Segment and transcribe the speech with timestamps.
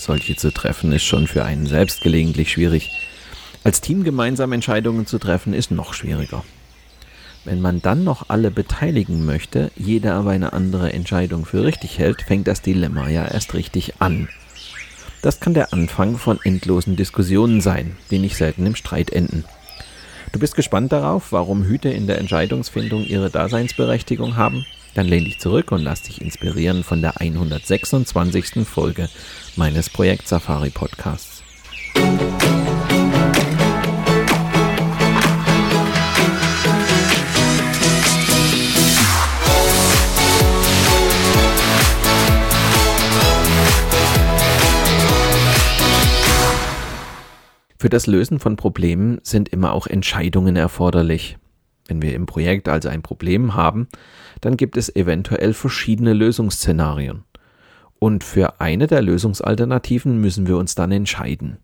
[0.00, 2.90] Solche zu treffen ist schon für einen selbst gelegentlich schwierig.
[3.64, 6.42] Als Team gemeinsam Entscheidungen zu treffen ist noch schwieriger.
[7.44, 12.22] Wenn man dann noch alle beteiligen möchte, jeder aber eine andere Entscheidung für richtig hält,
[12.22, 14.30] fängt das Dilemma ja erst richtig an.
[15.20, 19.44] Das kann der Anfang von endlosen Diskussionen sein, die nicht selten im Streit enden.
[20.32, 24.64] Du bist gespannt darauf, warum Hüte in der Entscheidungsfindung ihre Daseinsberechtigung haben?
[24.94, 28.66] Dann lehn dich zurück und lass dich inspirieren von der 126.
[28.66, 29.08] Folge
[29.56, 31.42] meines Projekt Safari Podcasts.
[47.78, 51.38] Für das Lösen von Problemen sind immer auch Entscheidungen erforderlich.
[51.90, 53.88] Wenn wir im Projekt also ein Problem haben,
[54.40, 57.24] dann gibt es eventuell verschiedene Lösungsszenarien.
[57.98, 61.58] Und für eine der Lösungsalternativen müssen wir uns dann entscheiden.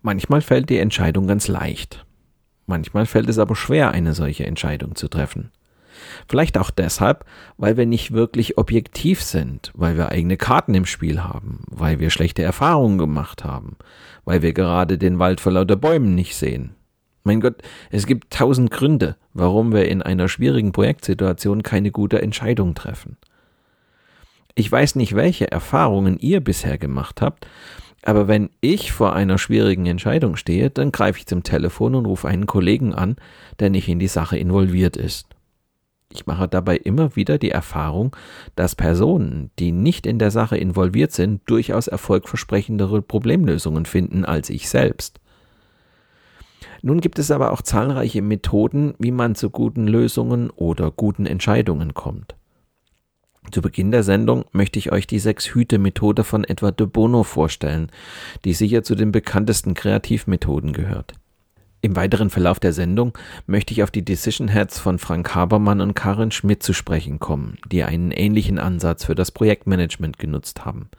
[0.00, 2.06] Manchmal fällt die Entscheidung ganz leicht.
[2.64, 5.50] Manchmal fällt es aber schwer, eine solche Entscheidung zu treffen.
[6.26, 7.26] Vielleicht auch deshalb,
[7.58, 12.08] weil wir nicht wirklich objektiv sind, weil wir eigene Karten im Spiel haben, weil wir
[12.08, 13.76] schlechte Erfahrungen gemacht haben,
[14.24, 16.77] weil wir gerade den Wald vor lauter Bäumen nicht sehen,
[17.24, 17.56] mein Gott,
[17.90, 23.16] es gibt tausend Gründe, warum wir in einer schwierigen Projektsituation keine gute Entscheidung treffen.
[24.54, 27.46] Ich weiß nicht, welche Erfahrungen ihr bisher gemacht habt,
[28.02, 32.28] aber wenn ich vor einer schwierigen Entscheidung stehe, dann greife ich zum Telefon und rufe
[32.28, 33.16] einen Kollegen an,
[33.58, 35.28] der nicht in die Sache involviert ist.
[36.10, 38.16] Ich mache dabei immer wieder die Erfahrung,
[38.56, 44.68] dass Personen, die nicht in der Sache involviert sind, durchaus erfolgversprechendere Problemlösungen finden als ich
[44.68, 45.20] selbst.
[46.82, 51.94] Nun gibt es aber auch zahlreiche Methoden, wie man zu guten Lösungen oder guten Entscheidungen
[51.94, 52.36] kommt.
[53.50, 57.90] Zu Beginn der Sendung möchte ich euch die Sechs-Hüte-Methode von Edward de Bono vorstellen,
[58.44, 61.14] die sicher zu den bekanntesten Kreativmethoden gehört.
[61.80, 63.16] Im weiteren Verlauf der Sendung
[63.46, 67.56] möchte ich auf die Decision Heads von Frank Habermann und Karin Schmidt zu sprechen kommen,
[67.70, 70.90] die einen ähnlichen Ansatz für das Projektmanagement genutzt haben.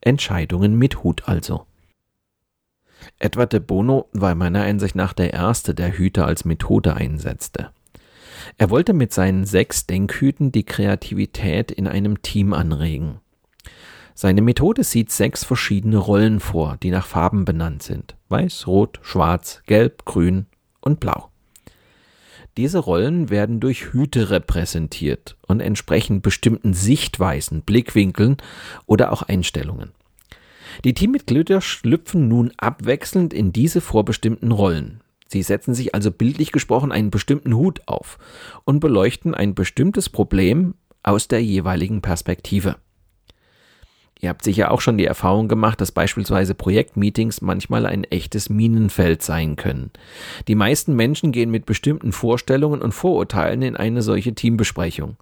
[0.00, 1.66] Entscheidungen mit Hut also.
[3.18, 7.70] Edward de Bono war meiner Einsicht nach der erste, der Hüte als Methode einsetzte.
[8.58, 13.20] Er wollte mit seinen sechs Denkhüten die Kreativität in einem Team anregen.
[14.14, 18.14] Seine Methode sieht sechs verschiedene Rollen vor, die nach Farben benannt sind.
[18.28, 20.46] Weiß, Rot, Schwarz, Gelb, Grün
[20.80, 21.30] und Blau.
[22.56, 28.36] Diese Rollen werden durch Hüte repräsentiert und entsprechen bestimmten Sichtweisen, Blickwinkeln
[28.86, 29.90] oder auch Einstellungen.
[30.82, 35.00] Die Teammitglieder schlüpfen nun abwechselnd in diese vorbestimmten Rollen.
[35.28, 38.18] Sie setzen sich also bildlich gesprochen einen bestimmten Hut auf
[38.64, 42.76] und beleuchten ein bestimmtes Problem aus der jeweiligen Perspektive.
[44.20, 49.22] Ihr habt sicher auch schon die Erfahrung gemacht, dass beispielsweise Projektmeetings manchmal ein echtes Minenfeld
[49.22, 49.90] sein können.
[50.48, 55.16] Die meisten Menschen gehen mit bestimmten Vorstellungen und Vorurteilen in eine solche Teambesprechung.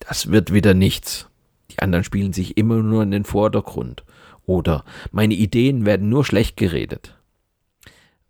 [0.00, 1.28] Das wird wieder nichts.
[1.70, 4.04] Die anderen spielen sich immer nur in den Vordergrund.
[4.46, 7.16] Oder meine Ideen werden nur schlecht geredet.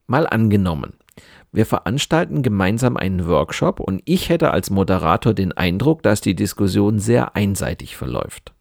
[0.06, 0.94] Mal angenommen,
[1.52, 6.98] wir veranstalten gemeinsam einen Workshop und ich hätte als Moderator den Eindruck, dass die Diskussion
[6.98, 8.52] sehr einseitig verläuft.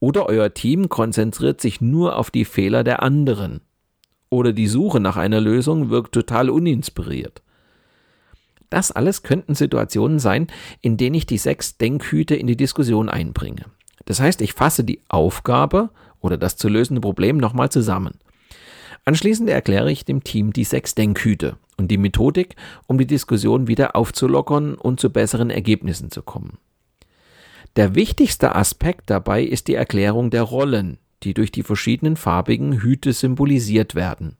[0.00, 3.60] Oder euer Team konzentriert sich nur auf die Fehler der anderen.
[4.30, 7.42] Oder die Suche nach einer Lösung wirkt total uninspiriert.
[8.70, 10.48] Das alles könnten Situationen sein,
[10.82, 13.64] in denen ich die sechs Denkhüte in die Diskussion einbringe.
[14.04, 18.18] Das heißt, ich fasse die Aufgabe oder das zu lösende Problem nochmal zusammen.
[19.04, 22.56] Anschließend erkläre ich dem Team die sechs Denkhüte und die Methodik,
[22.86, 26.58] um die Diskussion wieder aufzulockern und zu besseren Ergebnissen zu kommen.
[27.76, 33.12] Der wichtigste Aspekt dabei ist die Erklärung der Rollen, die durch die verschiedenen farbigen Hüte
[33.12, 34.36] symbolisiert werden.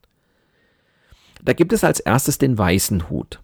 [1.43, 3.41] Da gibt es als erstes den weißen Hut.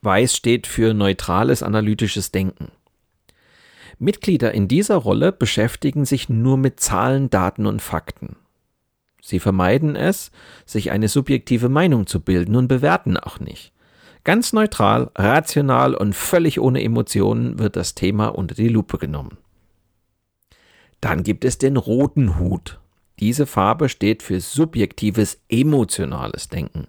[0.00, 2.72] Weiß steht für neutrales analytisches Denken.
[4.02, 8.34] Mitglieder in dieser Rolle beschäftigen sich nur mit Zahlen, Daten und Fakten.
[9.22, 10.32] Sie vermeiden es,
[10.66, 13.72] sich eine subjektive Meinung zu bilden und bewerten auch nicht.
[14.24, 19.38] Ganz neutral, rational und völlig ohne Emotionen wird das Thema unter die Lupe genommen.
[21.00, 22.80] Dann gibt es den roten Hut.
[23.20, 26.88] Diese Farbe steht für subjektives, emotionales Denken.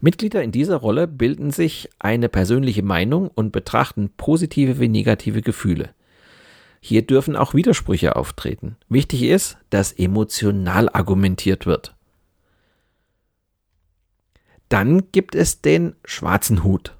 [0.00, 5.90] Mitglieder in dieser Rolle bilden sich eine persönliche Meinung und betrachten positive wie negative Gefühle.
[6.88, 8.76] Hier dürfen auch Widersprüche auftreten.
[8.88, 11.96] Wichtig ist, dass emotional argumentiert wird.
[14.68, 16.96] Dann gibt es den schwarzen Hut.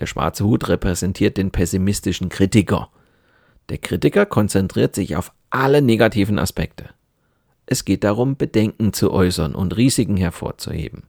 [0.00, 2.90] Der schwarze Hut repräsentiert den pessimistischen Kritiker.
[3.68, 6.90] Der Kritiker konzentriert sich auf alle negativen Aspekte.
[7.66, 11.04] Es geht darum, Bedenken zu äußern und Risiken hervorzuheben.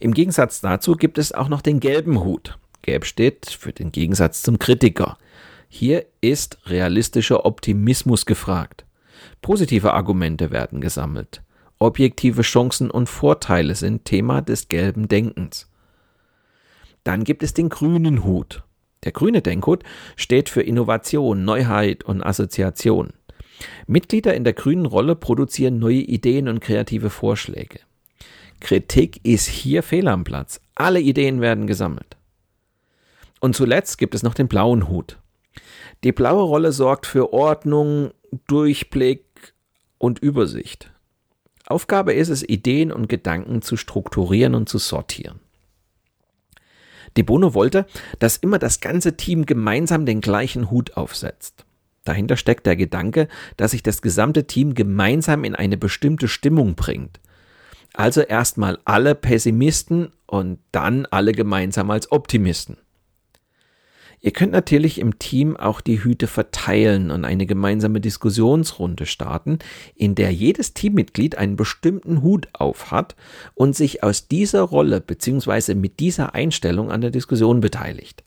[0.00, 2.58] Im Gegensatz dazu gibt es auch noch den gelben Hut.
[2.82, 5.16] Gelb steht für den Gegensatz zum Kritiker.
[5.72, 8.84] Hier ist realistischer Optimismus gefragt.
[9.40, 11.42] Positive Argumente werden gesammelt.
[11.78, 15.70] Objektive Chancen und Vorteile sind Thema des gelben Denkens.
[17.04, 18.64] Dann gibt es den grünen Hut.
[19.04, 19.84] Der grüne Denkhut
[20.16, 23.12] steht für Innovation, Neuheit und Assoziation.
[23.86, 27.78] Mitglieder in der grünen Rolle produzieren neue Ideen und kreative Vorschläge.
[28.58, 30.60] Kritik ist hier fehl am Platz.
[30.74, 32.16] Alle Ideen werden gesammelt.
[33.38, 35.16] Und zuletzt gibt es noch den blauen Hut.
[36.02, 38.12] Die blaue Rolle sorgt für Ordnung,
[38.46, 39.24] Durchblick
[39.98, 40.90] und Übersicht.
[41.66, 45.40] Aufgabe ist es, Ideen und Gedanken zu strukturieren und zu sortieren.
[47.16, 47.86] De Bono wollte,
[48.18, 51.64] dass immer das ganze Team gemeinsam den gleichen Hut aufsetzt.
[52.04, 57.20] Dahinter steckt der Gedanke, dass sich das gesamte Team gemeinsam in eine bestimmte Stimmung bringt.
[57.92, 62.78] Also erstmal alle Pessimisten und dann alle gemeinsam als Optimisten.
[64.22, 69.58] Ihr könnt natürlich im Team auch die Hüte verteilen und eine gemeinsame Diskussionsrunde starten,
[69.94, 73.16] in der jedes Teammitglied einen bestimmten Hut aufhat
[73.54, 75.74] und sich aus dieser Rolle bzw.
[75.74, 78.22] mit dieser Einstellung an der Diskussion beteiligt.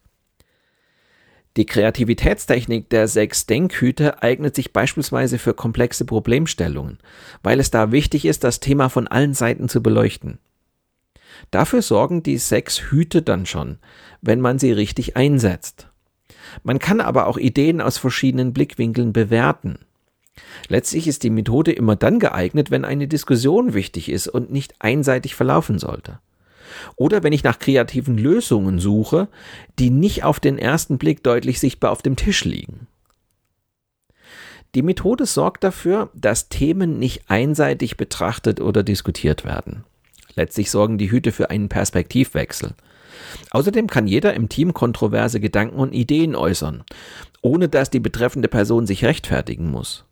[1.57, 6.97] Die Kreativitätstechnik der sechs Denkhüte eignet sich beispielsweise für komplexe Problemstellungen,
[7.43, 10.39] weil es da wichtig ist, das Thema von allen Seiten zu beleuchten.
[11.51, 13.79] Dafür sorgen die sechs Hüte dann schon,
[14.21, 15.87] wenn man sie richtig einsetzt.
[16.63, 19.79] Man kann aber auch Ideen aus verschiedenen Blickwinkeln bewerten.
[20.67, 25.35] Letztlich ist die Methode immer dann geeignet, wenn eine Diskussion wichtig ist und nicht einseitig
[25.35, 26.19] verlaufen sollte.
[26.95, 29.27] Oder wenn ich nach kreativen Lösungen suche,
[29.77, 32.87] die nicht auf den ersten Blick deutlich sichtbar auf dem Tisch liegen.
[34.73, 39.83] Die Methode sorgt dafür, dass Themen nicht einseitig betrachtet oder diskutiert werden.
[40.35, 42.71] Letztlich sorgen die Hüte für einen Perspektivwechsel.
[43.51, 46.83] Außerdem kann jeder im Team kontroverse Gedanken und Ideen äußern,
[47.41, 50.05] ohne dass die betreffende Person sich rechtfertigen muss.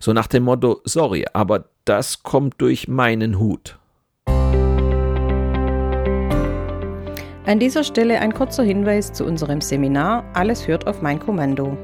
[0.00, 3.78] So nach dem Motto, sorry, aber das kommt durch meinen Hut.
[7.44, 11.76] An dieser Stelle ein kurzer Hinweis zu unserem Seminar Alles hört auf mein Kommando.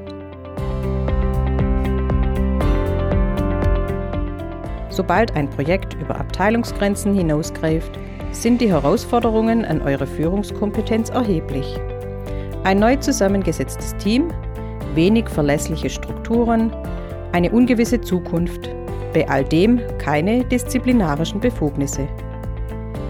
[4.99, 7.97] Sobald ein Projekt über Abteilungsgrenzen hinausgreift,
[8.33, 11.79] sind die Herausforderungen an eure Führungskompetenz erheblich.
[12.65, 14.27] Ein neu zusammengesetztes Team,
[14.95, 16.69] wenig verlässliche Strukturen,
[17.31, 18.69] eine ungewisse Zukunft,
[19.13, 22.05] bei all dem keine disziplinarischen Befugnisse.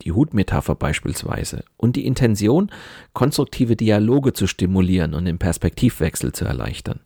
[0.03, 2.71] Die Hutmetapher beispielsweise und die Intention,
[3.15, 7.01] konstruktive Dialoge zu stimulieren und den Perspektivwechsel zu erleichtern.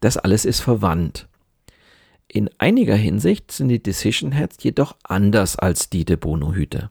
[0.00, 1.28] Das alles ist verwandt.
[2.26, 6.90] In einiger Hinsicht sind die Decision Heads jedoch anders als die de Bono-Hüte.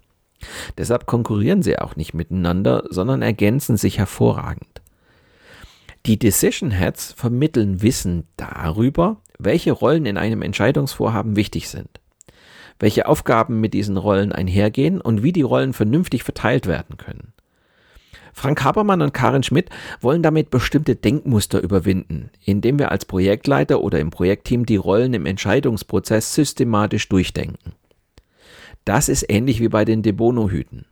[0.78, 4.82] Deshalb konkurrieren sie auch nicht miteinander, sondern ergänzen sich hervorragend.
[6.06, 12.00] Die Decision Heads vermitteln Wissen darüber, welche Rollen in einem Entscheidungsvorhaben wichtig sind,
[12.80, 17.34] welche Aufgaben mit diesen Rollen einhergehen und wie die Rollen vernünftig verteilt werden können.
[18.34, 24.00] Frank Habermann und Karin Schmidt wollen damit bestimmte Denkmuster überwinden, indem wir als Projektleiter oder
[24.00, 27.74] im Projektteam die Rollen im Entscheidungsprozess systematisch durchdenken.
[28.88, 30.86] Das ist ähnlich wie bei den De Bono-Hüten.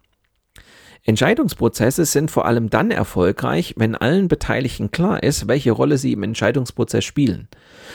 [1.06, 6.22] Entscheidungsprozesse sind vor allem dann erfolgreich, wenn allen Beteiligten klar ist, welche Rolle sie im
[6.22, 7.48] Entscheidungsprozess spielen.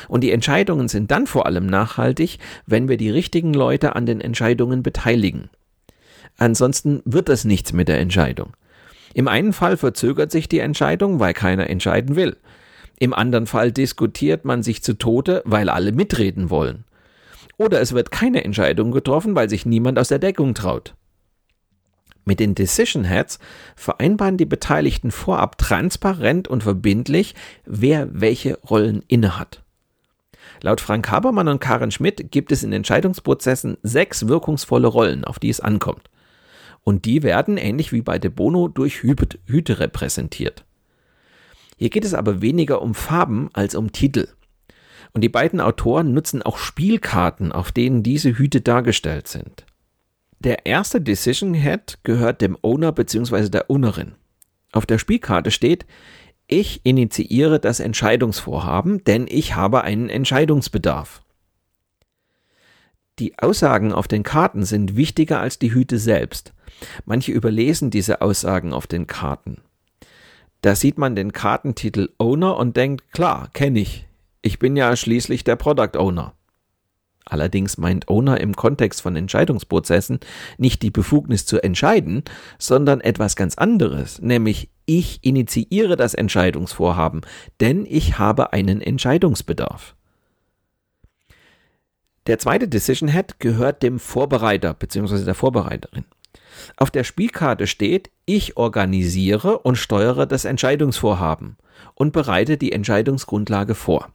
[0.08, 4.22] Und die Entscheidungen sind dann vor allem nachhaltig, wenn wir die richtigen Leute an den
[4.22, 5.50] Entscheidungen beteiligen.
[6.38, 8.54] Ansonsten wird das nichts mit der Entscheidung.
[9.12, 12.38] Im einen Fall verzögert sich die Entscheidung, weil keiner entscheiden will.
[12.98, 16.84] Im anderen Fall diskutiert man sich zu Tode, weil alle mitreden wollen.
[17.60, 20.94] Oder es wird keine Entscheidung getroffen, weil sich niemand aus der Deckung traut.
[22.24, 23.38] Mit den Decision Heads
[23.76, 27.34] vereinbaren die Beteiligten vorab transparent und verbindlich,
[27.66, 29.62] wer welche Rollen innehat.
[30.62, 35.50] Laut Frank Habermann und Karen Schmidt gibt es in Entscheidungsprozessen sechs wirkungsvolle Rollen, auf die
[35.50, 36.08] es ankommt.
[36.82, 40.64] Und die werden, ähnlich wie bei De Bono, durch Hüte repräsentiert.
[41.76, 44.28] Hier geht es aber weniger um Farben als um Titel.
[45.12, 49.66] Und die beiden Autoren nutzen auch Spielkarten, auf denen diese Hüte dargestellt sind.
[50.38, 53.48] Der erste Decision Head gehört dem Owner bzw.
[53.48, 54.12] der Ownerin.
[54.72, 55.84] Auf der Spielkarte steht,
[56.46, 61.22] ich initiiere das Entscheidungsvorhaben, denn ich habe einen Entscheidungsbedarf.
[63.18, 66.54] Die Aussagen auf den Karten sind wichtiger als die Hüte selbst.
[67.04, 69.58] Manche überlesen diese Aussagen auf den Karten.
[70.62, 74.06] Da sieht man den Kartentitel Owner und denkt, klar, kenne ich.
[74.42, 76.34] Ich bin ja schließlich der Product Owner.
[77.26, 80.18] Allerdings meint Owner im Kontext von Entscheidungsprozessen
[80.58, 82.24] nicht die Befugnis zu entscheiden,
[82.58, 87.20] sondern etwas ganz anderes, nämlich ich initiiere das Entscheidungsvorhaben,
[87.60, 89.94] denn ich habe einen Entscheidungsbedarf.
[92.26, 95.24] Der zweite Decision Head gehört dem Vorbereiter bzw.
[95.24, 96.06] der Vorbereiterin.
[96.76, 101.56] Auf der Spielkarte steht, ich organisiere und steuere das Entscheidungsvorhaben
[101.94, 104.12] und bereite die Entscheidungsgrundlage vor.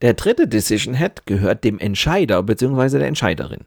[0.00, 2.98] Der dritte Decision Head gehört dem Entscheider bzw.
[2.98, 3.64] der Entscheiderin.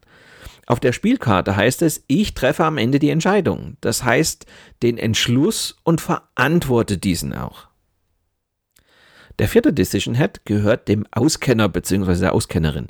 [0.65, 3.75] Auf der Spielkarte heißt es, ich treffe am Ende die Entscheidung.
[3.81, 4.45] Das heißt,
[4.83, 7.67] den Entschluss und verantworte diesen auch.
[9.39, 12.19] Der vierte Decision Head gehört dem Auskenner bzw.
[12.19, 12.87] der Auskennerin.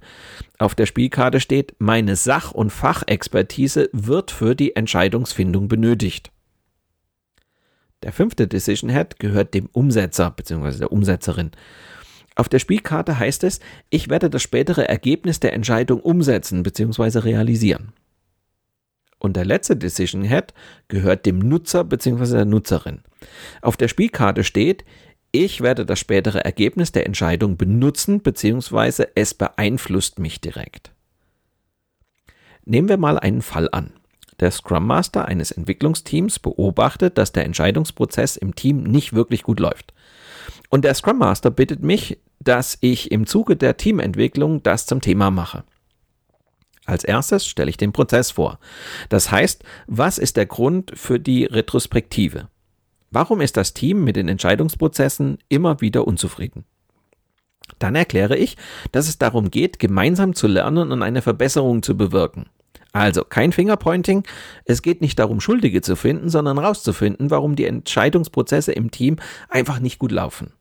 [0.59, 6.31] Auf der Spielkarte steht, meine Sach- und Fachexpertise wird für die Entscheidungsfindung benötigt.
[8.03, 10.79] Der fünfte Decision Head gehört dem Umsetzer bzw.
[10.79, 11.51] der Umsetzerin.
[12.35, 13.59] Auf der Spielkarte heißt es,
[13.89, 17.19] ich werde das spätere Ergebnis der Entscheidung umsetzen bzw.
[17.19, 17.93] realisieren.
[19.19, 20.53] Und der letzte Decision Head
[20.87, 22.37] gehört dem Nutzer bzw.
[22.37, 23.01] der Nutzerin.
[23.61, 24.83] Auf der Spielkarte steht,
[25.31, 29.05] ich werde das spätere Ergebnis der Entscheidung benutzen bzw.
[29.15, 30.91] es beeinflusst mich direkt.
[32.65, 33.93] Nehmen wir mal einen Fall an.
[34.39, 39.93] Der Scrum Master eines Entwicklungsteams beobachtet, dass der Entscheidungsprozess im Team nicht wirklich gut läuft.
[40.71, 45.29] Und der Scrum Master bittet mich, dass ich im Zuge der Teamentwicklung das zum Thema
[45.29, 45.65] mache.
[46.85, 48.57] Als erstes stelle ich den Prozess vor.
[49.09, 52.47] Das heißt, was ist der Grund für die Retrospektive?
[53.11, 56.63] Warum ist das Team mit den Entscheidungsprozessen immer wieder unzufrieden?
[57.77, 58.55] Dann erkläre ich,
[58.93, 62.45] dass es darum geht, gemeinsam zu lernen und eine Verbesserung zu bewirken.
[62.93, 64.23] Also kein Fingerpointing,
[64.63, 69.17] es geht nicht darum, Schuldige zu finden, sondern herauszufinden, warum die Entscheidungsprozesse im Team
[69.49, 70.53] einfach nicht gut laufen.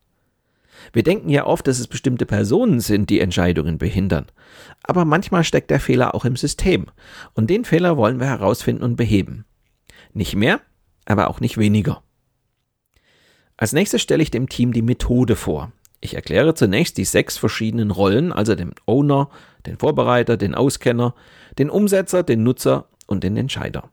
[0.92, 4.26] Wir denken ja oft, dass es bestimmte Personen sind, die Entscheidungen behindern.
[4.82, 6.86] Aber manchmal steckt der Fehler auch im System.
[7.34, 9.44] Und den Fehler wollen wir herausfinden und beheben.
[10.12, 10.60] Nicht mehr,
[11.04, 12.02] aber auch nicht weniger.
[13.56, 15.72] Als nächstes stelle ich dem Team die Methode vor.
[16.00, 19.28] Ich erkläre zunächst die sechs verschiedenen Rollen, also den Owner,
[19.66, 21.14] den Vorbereiter, den Auskenner,
[21.58, 23.90] den Umsetzer, den Nutzer und den Entscheider.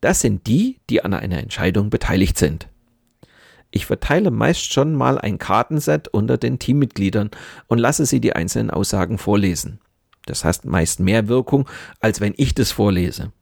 [0.00, 2.68] Das sind die, die an einer Entscheidung beteiligt sind.
[3.70, 7.30] Ich verteile meist schon mal ein Kartenset unter den Teammitgliedern
[7.68, 9.80] und lasse sie die einzelnen Aussagen vorlesen.
[10.26, 11.68] Das heißt meist mehr Wirkung,
[12.00, 13.32] als wenn ich das vorlese.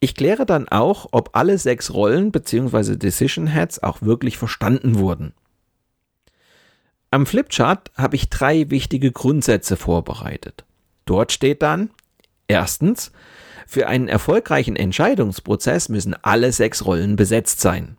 [0.00, 2.96] Ich kläre dann auch, ob alle sechs Rollen bzw.
[2.96, 5.32] Decision Heads auch wirklich verstanden wurden.
[7.10, 10.64] Am Flipchart habe ich drei wichtige Grundsätze vorbereitet.
[11.04, 11.90] Dort steht dann,
[12.48, 13.12] erstens,
[13.66, 17.96] für einen erfolgreichen Entscheidungsprozess müssen alle sechs Rollen besetzt sein.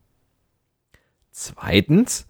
[1.33, 2.27] Zweitens,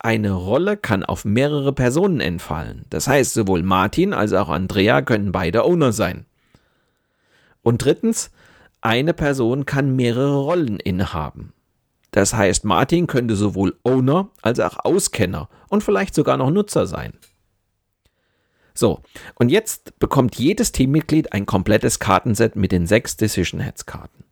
[0.00, 2.84] eine Rolle kann auf mehrere Personen entfallen.
[2.90, 6.26] Das heißt, sowohl Martin als auch Andrea können beide Owner sein.
[7.62, 8.32] Und drittens,
[8.80, 11.52] eine Person kann mehrere Rollen innehaben.
[12.10, 17.12] Das heißt, Martin könnte sowohl Owner als auch Auskenner und vielleicht sogar noch Nutzer sein.
[18.74, 19.02] So,
[19.36, 24.24] und jetzt bekommt jedes Teammitglied ein komplettes Kartenset mit den sechs Decision Heads Karten.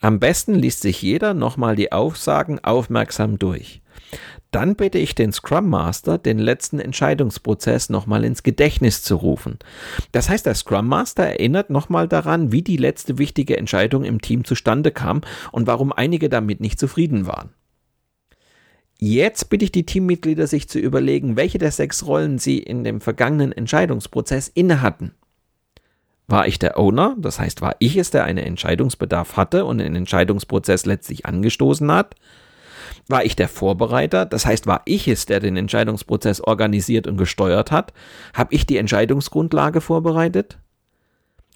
[0.00, 3.80] Am besten liest sich jeder nochmal die Aussagen aufmerksam durch.
[4.50, 9.58] Dann bitte ich den Scrum Master, den letzten Entscheidungsprozess nochmal ins Gedächtnis zu rufen.
[10.12, 14.44] Das heißt, der Scrum Master erinnert nochmal daran, wie die letzte wichtige Entscheidung im Team
[14.44, 15.22] zustande kam
[15.52, 17.50] und warum einige damit nicht zufrieden waren.
[18.98, 23.02] Jetzt bitte ich die Teammitglieder, sich zu überlegen, welche der sechs Rollen sie in dem
[23.02, 25.12] vergangenen Entscheidungsprozess inne hatten.
[26.28, 29.94] War ich der Owner, das heißt, war ich es, der einen Entscheidungsbedarf hatte und den
[29.94, 32.16] Entscheidungsprozess letztlich angestoßen hat?
[33.08, 37.70] War ich der Vorbereiter, das heißt, war ich es, der den Entscheidungsprozess organisiert und gesteuert
[37.70, 37.92] hat?
[38.34, 40.58] Habe ich die Entscheidungsgrundlage vorbereitet?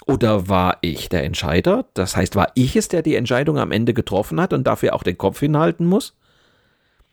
[0.07, 3.93] Oder war ich der Entscheider, das heißt, war ich es, der die Entscheidung am Ende
[3.93, 6.17] getroffen hat und dafür auch den Kopf hinhalten muss?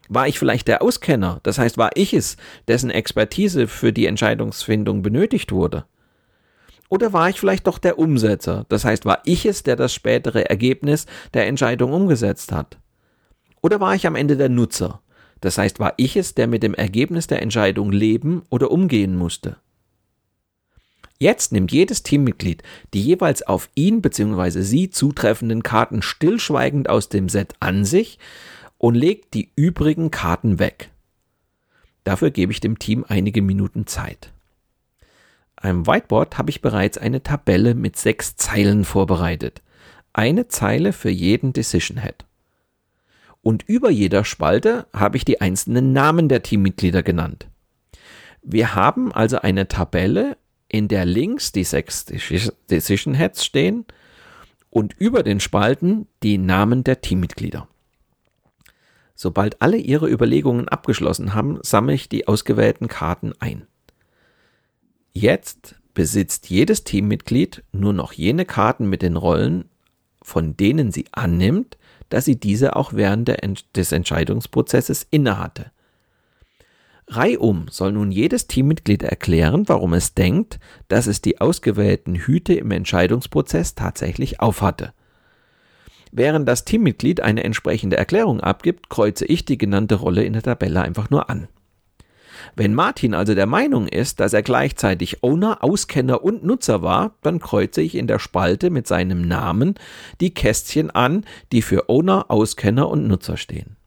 [0.10, 2.38] War ich vielleicht der Auskenner, das heißt, war ich es,
[2.68, 5.86] dessen Expertise für die Entscheidungsfindung benötigt wurde?
[6.90, 10.50] Oder war ich vielleicht doch der Umsetzer, das heißt, war ich es, der das spätere
[10.50, 12.78] Ergebnis der Entscheidung umgesetzt hat?
[13.62, 15.02] Oder war ich am Ende der Nutzer?
[15.42, 19.58] Das heißt, war ich es, der mit dem Ergebnis der Entscheidung leben oder umgehen musste?
[21.20, 22.64] Jetzt nimmt jedes Teammitglied
[22.94, 24.62] die jeweils auf ihn bzw.
[24.62, 28.20] sie zutreffenden Karten stillschweigend aus dem Set an sich
[28.78, 30.92] und legt die übrigen Karten weg.
[32.04, 34.32] Dafür gebe ich dem Team einige Minuten Zeit.
[35.58, 39.62] Am Whiteboard habe ich bereits eine Tabelle mit sechs Zeilen vorbereitet.
[40.14, 42.26] Eine Zeile für jeden Decision Head.
[43.42, 47.48] Und über jeder Spalte habe ich die einzelnen Namen der Teammitglieder genannt.
[48.44, 50.38] Wir haben also eine Tabelle,
[50.70, 53.86] in der links die sechs Decision Heads stehen
[54.70, 57.68] und über den Spalten die Namen der Teammitglieder.
[59.16, 63.66] Sobald alle ihre Überlegungen abgeschlossen haben, sammle ich die ausgewählten Karten ein.
[65.20, 69.66] Jetzt besitzt jedes Teammitglied nur noch jene Karten mit den Rollen,
[70.22, 71.76] von denen sie annimmt,
[72.10, 73.36] dass sie diese auch während
[73.76, 75.72] des Entscheidungsprozesses innehatte.
[77.08, 82.70] Reihum soll nun jedes Teammitglied erklären, warum es denkt, dass es die ausgewählten Hüte im
[82.70, 84.94] Entscheidungsprozess tatsächlich aufhatte.
[86.12, 90.84] Während das Teammitglied eine entsprechende Erklärung abgibt, kreuze ich die genannte Rolle in der Tabelle
[90.84, 91.48] einfach nur an.
[92.56, 97.40] Wenn Martin also der Meinung ist, dass er gleichzeitig Owner, Auskenner und Nutzer war, dann
[97.40, 99.76] kreuze ich in der Spalte mit seinem Namen
[100.22, 103.78] die Kästchen an, die für Owner, Auskenner und Nutzer stehen.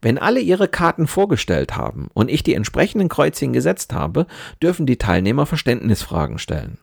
[0.00, 4.26] Wenn alle ihre Karten vorgestellt haben und ich die entsprechenden Kreuzchen gesetzt habe,
[4.60, 6.78] dürfen die Teilnehmer Verständnisfragen stellen.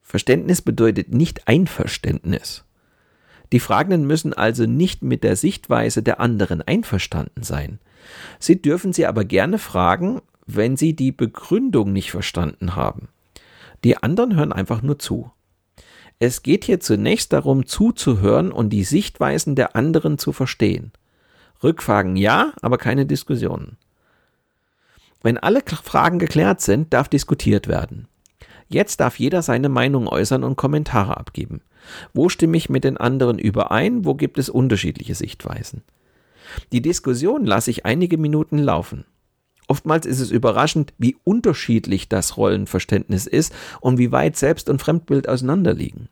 [0.00, 2.64] Verständnis bedeutet nicht Einverständnis.
[3.52, 7.78] Die Fragenden müssen also nicht mit der Sichtweise der anderen einverstanden sein.
[8.38, 13.08] Sie dürfen sie aber gerne fragen, wenn sie die Begründung nicht verstanden haben.
[13.84, 15.30] Die anderen hören einfach nur zu.
[16.18, 20.92] Es geht hier zunächst darum, zuzuhören und die Sichtweisen der anderen zu verstehen.
[21.62, 23.76] Rückfragen ja, aber keine Diskussionen.
[25.22, 28.08] Wenn alle Fragen geklärt sind, darf diskutiert werden.
[28.68, 31.62] Jetzt darf jeder seine Meinung äußern und Kommentare abgeben.
[32.12, 34.04] Wo stimme ich mit den anderen überein?
[34.04, 35.82] Wo gibt es unterschiedliche Sichtweisen?
[36.72, 39.04] Die Diskussion lasse ich einige Minuten laufen.
[39.68, 45.28] Oftmals ist es überraschend, wie unterschiedlich das Rollenverständnis ist und wie weit Selbst- und Fremdbild
[45.28, 46.08] auseinanderliegen.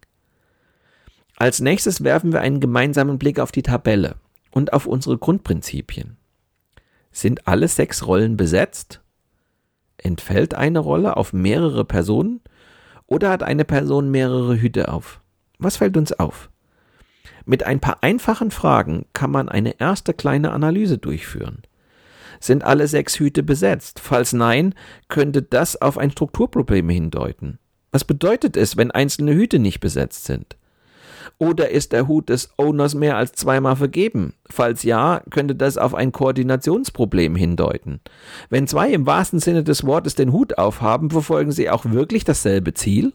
[1.36, 4.16] Als nächstes werfen wir einen gemeinsamen Blick auf die Tabelle
[4.50, 6.16] und auf unsere Grundprinzipien.
[7.12, 9.00] Sind alle sechs Rollen besetzt?
[9.96, 12.40] Entfällt eine Rolle auf mehrere Personen
[13.06, 15.20] oder hat eine Person mehrere Hüte auf?
[15.58, 16.50] Was fällt uns auf?
[17.44, 21.62] Mit ein paar einfachen Fragen kann man eine erste kleine Analyse durchführen.
[22.40, 24.00] Sind alle sechs Hüte besetzt?
[24.00, 24.74] Falls nein,
[25.08, 27.58] könnte das auf ein Strukturproblem hindeuten.
[27.92, 30.56] Was bedeutet es, wenn einzelne Hüte nicht besetzt sind?
[31.38, 34.34] Oder ist der Hut des Owners mehr als zweimal vergeben?
[34.48, 38.00] Falls ja, könnte das auf ein Koordinationsproblem hindeuten.
[38.48, 42.74] Wenn zwei im wahrsten Sinne des Wortes den Hut aufhaben, verfolgen sie auch wirklich dasselbe
[42.74, 43.12] Ziel?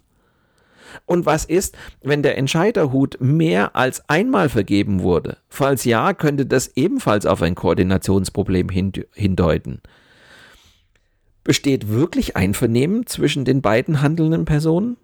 [1.05, 5.37] Und was ist, wenn der Entscheiderhut mehr als einmal vergeben wurde?
[5.49, 9.81] Falls ja, könnte das ebenfalls auf ein Koordinationsproblem hindeuten.
[11.43, 14.97] Besteht wirklich Einvernehmen zwischen den beiden handelnden Personen?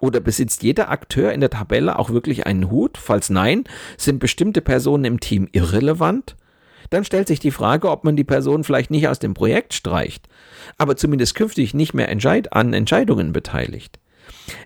[0.00, 2.98] Oder besitzt jeder Akteur in der Tabelle auch wirklich einen Hut?
[2.98, 3.64] Falls nein,
[3.96, 6.36] sind bestimmte Personen im Team irrelevant?
[6.90, 10.28] Dann stellt sich die Frage, ob man die Person vielleicht nicht aus dem Projekt streicht,
[10.76, 13.98] aber zumindest künftig nicht mehr an Entscheidungen beteiligt.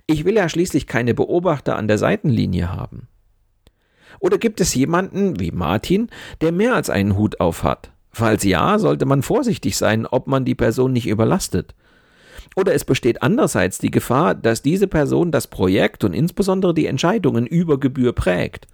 [0.06, 3.08] Ich will ja schließlich keine Beobachter an der Seitenlinie haben.
[4.20, 6.08] Oder gibt es jemanden wie Martin,
[6.40, 7.92] der mehr als einen Hut auf hat?
[8.10, 11.74] Falls ja, sollte man vorsichtig sein, ob man die Person nicht überlastet.
[12.56, 17.46] Oder es besteht andererseits die Gefahr, dass diese Person das Projekt und insbesondere die Entscheidungen
[17.46, 18.66] über Gebühr prägt.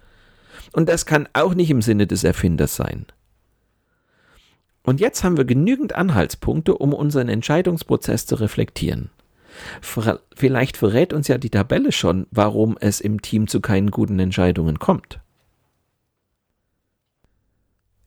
[0.71, 3.05] Und das kann auch nicht im Sinne des Erfinders sein.
[4.83, 9.09] Und jetzt haben wir genügend Anhaltspunkte, um unseren Entscheidungsprozess zu reflektieren.
[9.81, 14.79] Vielleicht verrät uns ja die Tabelle schon, warum es im Team zu keinen guten Entscheidungen
[14.79, 15.19] kommt.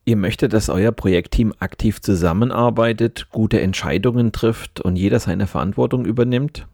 [0.05, 6.67] Ihr möchtet, dass euer Projektteam aktiv zusammenarbeitet, gute Entscheidungen trifft und jeder seine Verantwortung übernimmt?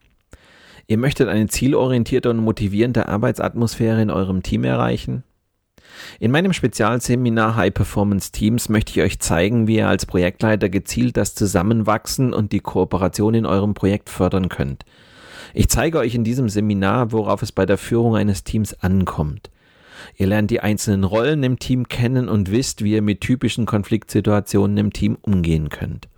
[0.87, 5.25] Ihr möchtet eine zielorientierte und motivierende Arbeitsatmosphäre in eurem Team erreichen?
[6.21, 11.17] In meinem Spezialseminar High Performance Teams möchte ich euch zeigen, wie ihr als Projektleiter gezielt
[11.17, 14.85] das Zusammenwachsen und die Kooperation in eurem Projekt fördern könnt.
[15.53, 19.51] Ich zeige euch in diesem Seminar, worauf es bei der Führung eines Teams ankommt.
[20.17, 24.77] Ihr lernt die einzelnen Rollen im Team kennen und wisst, wie ihr mit typischen Konfliktsituationen
[24.77, 26.09] im Team umgehen könnt.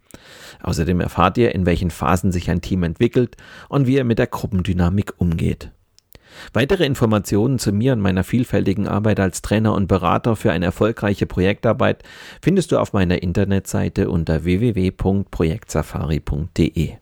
[0.62, 3.36] Außerdem erfahrt ihr, in welchen Phasen sich ein Team entwickelt
[3.68, 5.70] und wie ihr mit der Gruppendynamik umgeht.
[6.52, 11.26] Weitere Informationen zu mir und meiner vielfältigen Arbeit als Trainer und Berater für eine erfolgreiche
[11.26, 12.02] Projektarbeit
[12.40, 16.96] findest du auf meiner Internetseite unter www.projektsafari.de.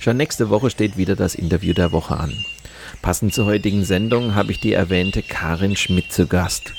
[0.00, 2.32] Schon nächste Woche steht wieder das Interview der Woche an.
[3.02, 6.72] Passend zur heutigen Sendung habe ich die erwähnte Karin Schmidt zu Gast.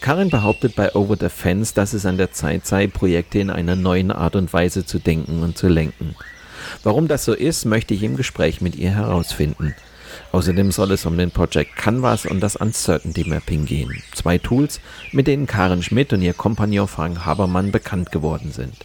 [0.00, 3.74] Karin behauptet bei Over the Fence, dass es an der Zeit sei, Projekte in einer
[3.74, 6.14] neuen Art und Weise zu denken und zu lenken.
[6.84, 9.74] Warum das so ist, möchte ich im Gespräch mit ihr herausfinden.
[10.30, 14.00] Außerdem soll es um den Project Canvas und das Uncertainty Mapping gehen.
[14.14, 14.80] Zwei Tools,
[15.10, 18.76] mit denen Karin Schmidt und ihr Kompagnon Frank Habermann bekannt geworden sind.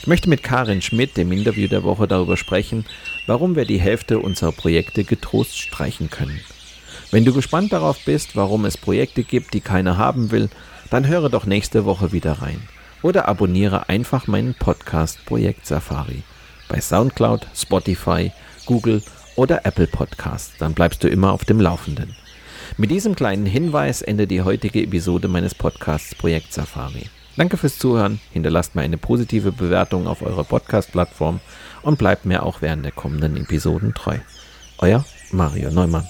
[0.00, 2.86] Ich möchte mit Karin Schmidt, dem Interview der Woche, darüber sprechen,
[3.26, 6.40] warum wir die Hälfte unserer Projekte getrost streichen können.
[7.10, 10.50] Wenn du gespannt darauf bist, warum es Projekte gibt, die keiner haben will,
[10.90, 12.62] dann höre doch nächste Woche wieder rein.
[13.02, 16.22] Oder abonniere einfach meinen Podcast Projekt Safari
[16.68, 18.30] bei SoundCloud, Spotify,
[18.66, 19.02] Google
[19.36, 20.52] oder Apple Podcasts.
[20.58, 22.14] Dann bleibst du immer auf dem Laufenden.
[22.76, 27.06] Mit diesem kleinen Hinweis endet die heutige Episode meines Podcasts Projekt Safari.
[27.38, 31.38] Danke fürs Zuhören, hinterlasst mir eine positive Bewertung auf eurer Podcast-Plattform
[31.82, 34.16] und bleibt mir auch während der kommenden Episoden treu.
[34.78, 36.04] Euer Mario Neumann.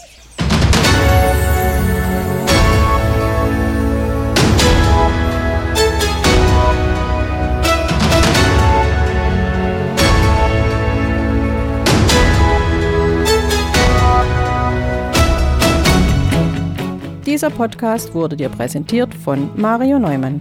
[17.26, 20.40] Dieser Podcast wurde dir präsentiert von Mario Neumann.